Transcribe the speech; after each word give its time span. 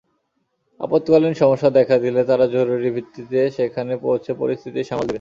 আপৎকালীন 0.79 1.33
সমস্যা 1.33 1.69
দেখা 1.69 1.95
দিলে 1.99 2.21
তারা 2.23 2.45
জরুরি 2.47 2.89
ভিত্তিতে 2.95 3.39
সেখানে 3.57 3.93
পৌঁছে 4.05 4.31
পরিস্থিতি 4.41 4.79
সামাল 4.83 5.03
দেবে। 5.03 5.09